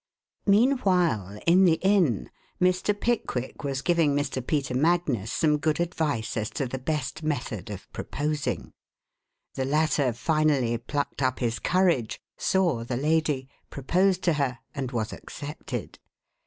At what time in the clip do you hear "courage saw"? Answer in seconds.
11.59-12.83